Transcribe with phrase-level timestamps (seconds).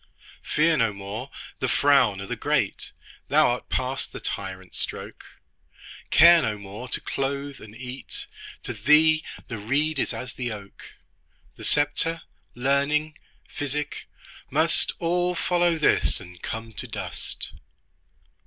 [0.41, 1.29] Fear no more
[1.59, 2.91] the frown o' the great,
[3.27, 5.23] Thou art past the tyrant's stroke;
[6.09, 8.25] Care no more to clothe, and eat;
[8.63, 10.95] To thee the reed is as the oak:
[11.55, 12.23] The sceptre,
[12.55, 13.15] learning,
[13.47, 14.07] physic,
[14.49, 17.53] must All follow this and come to dust.